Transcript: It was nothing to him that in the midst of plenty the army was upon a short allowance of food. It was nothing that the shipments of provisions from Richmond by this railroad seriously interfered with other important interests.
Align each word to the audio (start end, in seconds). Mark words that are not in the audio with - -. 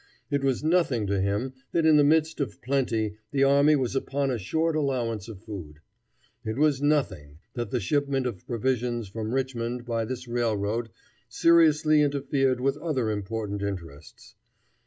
It 0.31 0.43
was 0.43 0.63
nothing 0.63 1.05
to 1.05 1.21
him 1.21 1.53
that 1.73 1.85
in 1.85 1.95
the 1.95 2.03
midst 2.03 2.39
of 2.39 2.59
plenty 2.63 3.17
the 3.29 3.43
army 3.43 3.75
was 3.75 3.95
upon 3.95 4.31
a 4.31 4.39
short 4.39 4.75
allowance 4.75 5.27
of 5.27 5.43
food. 5.43 5.79
It 6.43 6.57
was 6.57 6.81
nothing 6.81 7.37
that 7.53 7.69
the 7.69 7.79
shipments 7.79 8.27
of 8.27 8.47
provisions 8.47 9.07
from 9.09 9.31
Richmond 9.31 9.85
by 9.85 10.05
this 10.05 10.27
railroad 10.27 10.89
seriously 11.29 12.01
interfered 12.01 12.59
with 12.59 12.77
other 12.77 13.11
important 13.11 13.61
interests. 13.61 14.33